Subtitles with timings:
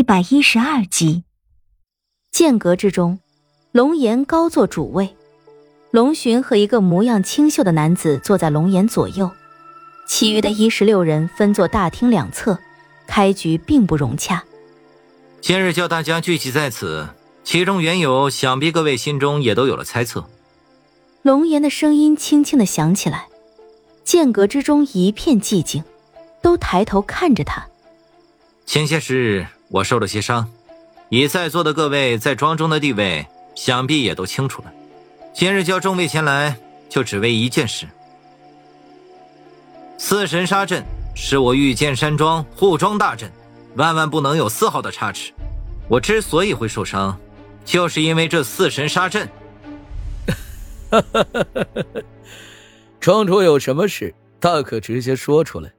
[0.00, 1.24] 一百一十二集，
[2.32, 3.20] 剑阁之中，
[3.70, 5.14] 龙岩高坐主位，
[5.90, 9.30] 龙寻和一个模样清秀的男子坐在龙岩左右，
[10.08, 12.58] 其余的一十六人分坐大厅两侧，
[13.06, 14.42] 开局并不融洽。
[15.42, 17.06] 今日叫大家聚集在此，
[17.44, 20.24] 其中缘由，想必各位心中也都有了猜测。
[21.20, 23.28] 龙岩的声音轻轻的响起来，
[24.02, 25.84] 剑阁之中一片寂静，
[26.40, 27.66] 都抬头看着他。
[28.64, 30.50] 前些时日，我受了些伤，
[31.10, 34.72] 以在座的各位在庄中的地位，想必也都清楚了。
[35.32, 36.58] 今日叫众位前来，
[36.88, 37.86] 就只为一件事。
[39.96, 43.30] 四神杀阵是我御剑山庄护庄大阵，
[43.76, 45.32] 万万不能有丝毫的差池。
[45.88, 47.16] 我之所以会受伤，
[47.64, 49.28] 就是因为这四神杀阵。
[52.98, 55.70] 庄主有什么事，大可直接说出来，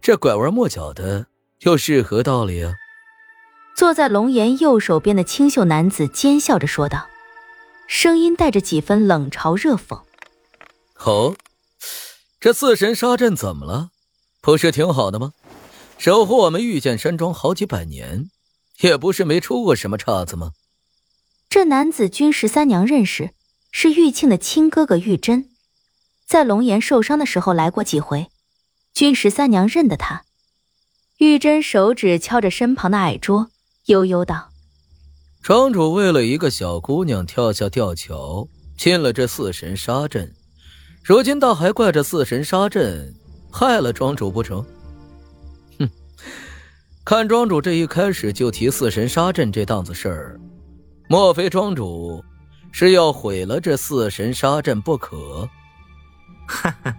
[0.00, 1.26] 这拐弯抹角的。
[1.60, 2.74] 又是何道理啊？
[3.74, 7.08] 坐在龙岩右手边的清秀男子奸笑着说道，
[7.86, 10.02] 声音带着几分冷嘲热讽。
[11.04, 11.34] 哦，
[12.38, 13.90] 这四神杀阵怎么了？
[14.40, 15.32] 不是挺好的吗？
[15.98, 18.28] 守护我们御剑山庄好几百年，
[18.80, 20.52] 也不是没出过什么岔子吗？
[21.48, 23.30] 这男子君十三娘认识，
[23.70, 25.50] 是玉庆的亲哥哥玉珍，
[26.26, 28.28] 在龙岩受伤的时候来过几回，
[28.94, 30.24] 君十三娘认得他。
[31.18, 33.50] 玉珍手指敲着身旁的矮桌，
[33.86, 34.48] 悠悠道
[35.42, 40.32] ：“庄主为了一个小姑娘跳下吊桥，进了这四神杀阵，
[41.02, 43.12] 如今倒还怪这四神杀阵
[43.50, 44.64] 害了庄主不成？
[45.80, 45.90] 哼！
[47.04, 50.40] 看庄主这一开始就提四神杀阵这档子事儿，
[51.08, 52.24] 莫非庄主
[52.70, 55.48] 是要毁了这四神杀阵不可？”
[56.46, 56.96] 哈哈，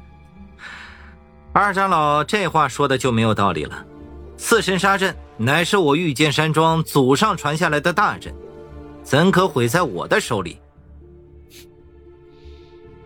[1.53, 3.85] 二长老这话说的就没有道理了。
[4.35, 8.33] 四神杀阵乃是我御剑山庄祖上传下来的大阵，
[9.03, 10.57] 怎可毁在我的手里？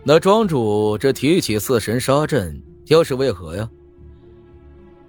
[0.04, 3.68] 那庄主这提起四神杀阵，又是为何呀？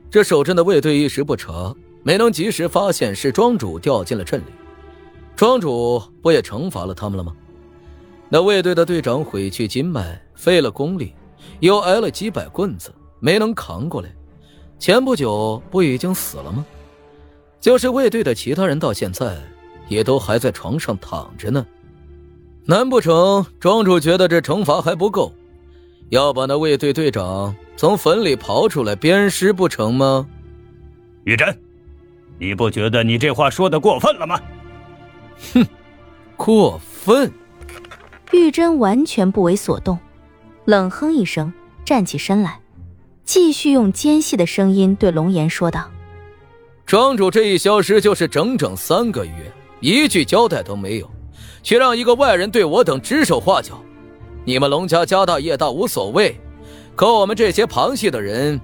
[0.10, 4.52] 这守阵的卫队一时不察，没能及时发现是庄主掉进了阵里，
[5.36, 7.36] 庄主不也惩罚了他们了吗？
[8.30, 11.14] 那卫队的队长毁去筋脉，废了功力，
[11.60, 14.10] 又挨了几百棍子，没能扛过来。
[14.80, 16.66] 前不久不已经死了吗？
[17.60, 19.38] 就是卫队的其他人，到现在
[19.88, 21.66] 也都还在床上躺着呢。
[22.66, 25.34] 难不成庄主觉得这惩罚还不够，
[26.10, 30.28] 要把那卫队队长从坟里刨出来鞭尸不成吗？
[31.24, 31.60] 玉珍，
[32.38, 34.40] 你不觉得你这话说的过分了吗？
[35.54, 35.66] 哼，
[36.38, 37.32] 过分！
[38.32, 39.98] 玉珍完全不为所动，
[40.66, 41.52] 冷哼一声，
[41.84, 42.60] 站起身来。
[43.26, 45.90] 继续用尖细的声音对龙岩说道
[46.90, 49.32] ：“庄主这一消失就是整整三个月，
[49.80, 51.08] 一句交代都没有，
[51.62, 53.80] 却让一个外人对我等指手画脚。
[54.44, 56.36] 你们龙家家大业大无所谓，
[56.96, 58.60] 可我们这些旁系的人，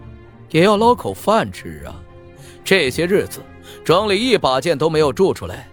[0.50, 2.02] 也要捞口饭吃啊！
[2.64, 3.42] 这些日子
[3.84, 5.70] 庄里一把剑都没有铸出来，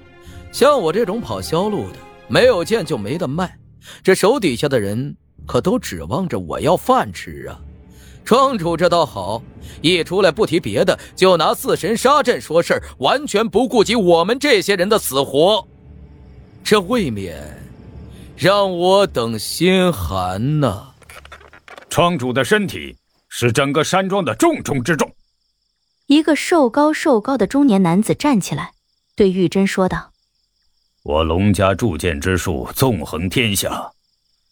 [0.53, 1.97] 像我这种跑销路的，
[2.29, 3.59] 没有剑就没得卖，
[4.03, 7.59] 这手底下的人可都指望着我要饭吃啊！”
[8.25, 9.43] 庄主这倒好，
[9.81, 15.67] 一出来不提别的，就拿四神杀阵说事儿，完全不顾及我们这些人的死活，
[16.63, 17.37] 这未免
[18.37, 20.89] 让我等心寒呐。
[21.89, 22.97] 庄主的身体
[23.29, 25.13] 是整个山庄的重中之重。
[26.07, 28.73] 一个瘦高瘦高的中年男子站起来，
[29.17, 30.13] 对玉珍说道
[31.03, 33.91] ：“我龙家铸剑之术纵横天下，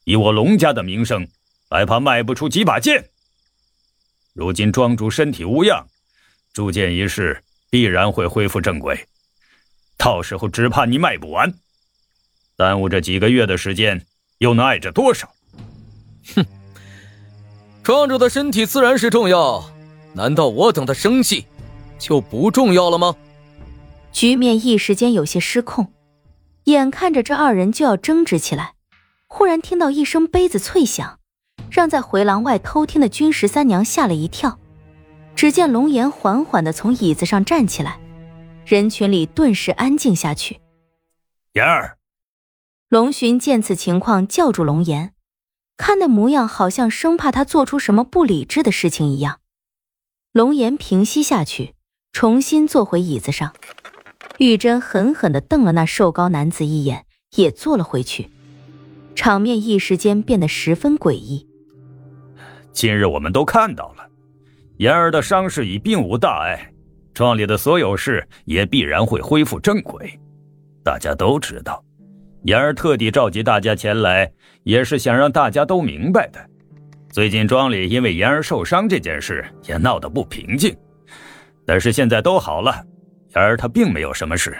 [0.05, 1.27] 以我龙家的名声，
[1.71, 3.10] 还怕卖不出几把剑？”
[4.41, 5.87] 如今庄主身体无恙，
[6.55, 8.99] 铸剑一事必然会恢复正轨。
[9.99, 11.53] 到时候只怕你卖不完，
[12.57, 14.03] 耽误这几个月的时间，
[14.39, 15.31] 又能碍着多少？
[16.35, 16.47] 哼！
[17.83, 19.63] 庄主的身体自然是重要，
[20.15, 21.45] 难道我等的生计
[21.99, 23.15] 就不重要了吗？
[24.11, 25.93] 局面一时间有些失控，
[26.65, 28.73] 眼看着这二人就要争执起来，
[29.27, 31.20] 忽然听到一声杯子脆响。
[31.71, 34.59] 让在回廊外偷听的君十三娘吓了一跳，
[35.37, 38.01] 只见龙颜缓缓的从椅子上站起来，
[38.67, 40.61] 人群里顿时安静下去。
[41.53, 41.99] 妍儿，
[42.89, 45.15] 龙寻见此情况，叫住龙颜，
[45.77, 49.41] 看那模样，好像生怕他做出什么不理智的事情一样。
[50.33, 51.75] 龙颜平息下去，
[52.13, 53.53] 重新坐回椅子上。
[54.39, 57.05] 玉珍狠狠地瞪了那瘦高男子一眼，
[57.37, 58.31] 也坐了回去。
[59.15, 61.50] 场面一时间变得十分诡异。
[62.73, 64.09] 今日我们都看到了，
[64.79, 66.73] 言儿的伤势已并无大碍，
[67.13, 70.19] 庄里的所有事也必然会恢复正轨。
[70.83, 71.85] 大家都知道，
[72.45, 74.33] 言儿特地召集大家前来，
[74.63, 76.41] 也是想让大家都明白的。
[77.11, 80.75] 最近庄里因为言儿受伤这件事也闹得不平静，
[81.67, 82.85] 但是现在都好了，
[83.35, 84.57] 言儿他并没有什么事，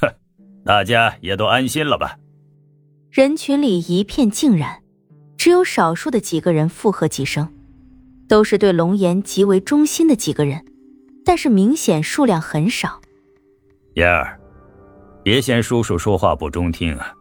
[0.00, 0.08] 哼，
[0.66, 2.18] 大家也都安心了吧？
[3.10, 4.82] 人群里一片静然，
[5.38, 7.48] 只有少数的几个人附和几声，
[8.28, 10.64] 都是对龙岩极为忠心的几个人，
[11.24, 13.00] 但是明显数量很少。
[13.94, 14.38] 言儿。
[15.24, 17.12] 别嫌叔叔说话不中听啊！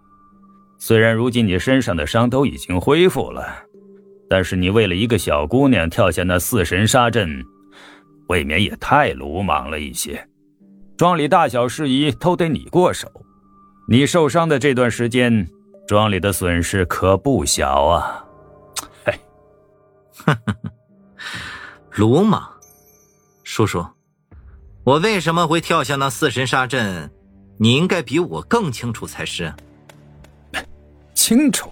[0.77, 3.45] 虽然如今你身上的伤都已经恢复了，
[4.29, 7.43] 但是你为了一个小姑娘跳下那四神杀阵，
[8.29, 10.25] 未免也太鲁莽了一些。
[10.95, 13.11] 庄里大小事宜都得你过手，
[13.89, 15.49] 你受伤的这段时间，
[15.87, 18.25] 庄里的损失可不小啊！
[19.05, 19.13] 嘿，
[21.95, 22.45] 鲁莽，
[23.45, 23.85] 叔叔，
[24.83, 27.09] 我为什么会跳下那四神杀阵？
[27.57, 29.53] 你应该比我更清楚才是。
[31.15, 31.71] 清楚。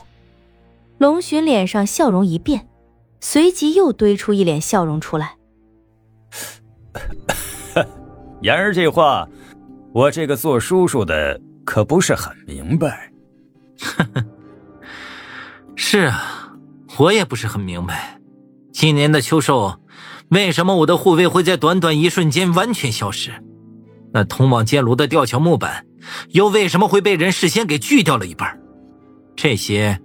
[0.97, 2.69] 龙寻脸上笑容一变，
[3.19, 5.35] 随即又堆出一脸笑容出来。
[8.41, 9.27] 言儿这话，
[9.93, 13.11] 我这个做叔叔的可不是很明白。
[15.75, 16.53] 是啊，
[16.97, 18.19] 我也不是很明白，
[18.71, 19.79] 今年的秋收，
[20.29, 23.31] 为什么我的护卫会在短短一瞬间完全消失？
[24.13, 25.85] 那通往剑炉的吊桥木板，
[26.29, 28.59] 又为什么会被人事先给锯掉了一半？
[29.35, 29.99] 这些，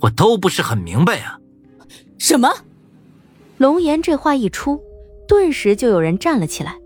[0.00, 1.38] 我都不是很明白呀。
[2.18, 2.52] 什么？
[3.58, 4.80] 龙岩这话一出，
[5.28, 6.76] 顿时就有人站了起来，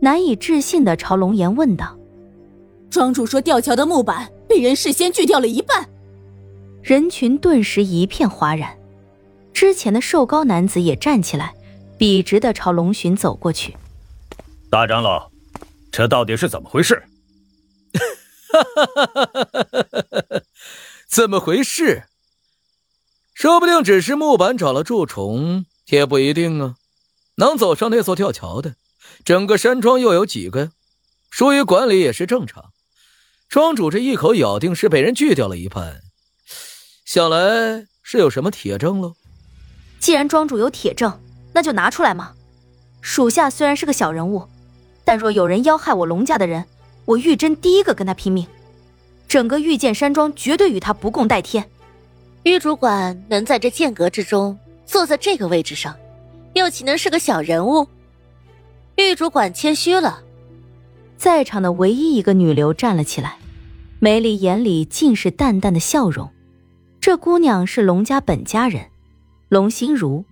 [0.00, 1.98] 难以置信的朝龙岩问道
[2.88, 5.88] ：“庄主说吊桥的木板被人事先锯掉了一半？”
[6.82, 8.78] 人群顿时一片哗然。
[9.52, 11.54] 之前的瘦高男子也站起来，
[11.98, 13.76] 笔直的朝龙巡走过去。
[14.70, 15.30] 大长老。
[15.90, 17.02] 这到底是怎么回事？
[21.08, 22.04] 怎么回事？
[23.34, 26.76] 说不定只是木板长了蛀虫，也不一定啊。
[27.36, 28.76] 能走上那座吊桥的，
[29.24, 30.70] 整个山庄又有几个？
[31.30, 32.72] 疏于管理也是正常。
[33.48, 36.02] 庄主这一口咬定是被人锯掉了一半，
[37.06, 39.14] 想来是有什么铁证喽。
[39.98, 41.18] 既然庄主有铁证，
[41.54, 42.34] 那就拿出来嘛。
[43.00, 44.46] 属下虽然是个小人物。
[45.02, 46.62] 但若有人要害我龙家的人，
[47.06, 48.46] 我玉珍第一个跟他拼命。
[49.26, 51.66] 整个御剑山庄绝对与他不共戴天。
[52.42, 55.96] 玉主管能在这剑阁之中坐在这个位置上，
[56.52, 57.88] 又岂能是个小人物？
[58.96, 60.22] 玉主管谦虚了。
[61.18, 63.38] 在场的唯一一个女流站了起来，
[63.98, 66.30] 梅里眼里尽是淡淡的笑容。
[67.00, 68.86] 这姑娘是龙家本家人，
[69.48, 70.24] 龙心如，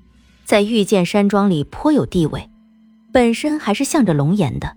[0.44, 2.48] 在玉剑山庄里颇有地位。
[3.12, 4.76] 本身还是向着龙岩的，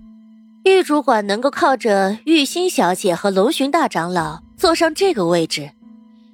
[0.64, 5.70] 玉主管能够靠着玉心小姐和龙巡大长老坐上这个位置，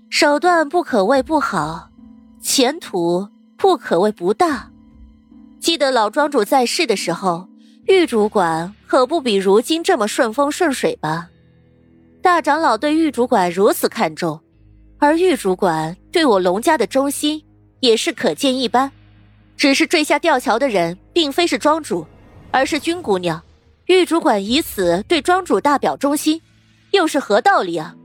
[0.10, 1.89] 手段不可谓不好，
[2.39, 3.27] 前途
[3.57, 4.69] 不可谓不大。
[5.60, 7.50] 记得老庄主在世的时候，
[7.85, 11.29] 玉主管可不比如今这么顺风顺水吧？
[12.19, 14.39] 大长老对玉主管如此看重，
[14.97, 17.43] 而玉主管对我龙家的忠心
[17.81, 18.91] 也是可见一斑。
[19.55, 22.05] 只是坠下吊桥的人，并非是庄主，
[22.49, 23.41] 而是君姑娘。
[23.85, 26.41] 玉主管以此对庄主大表忠心，
[26.91, 27.95] 又是何道理啊？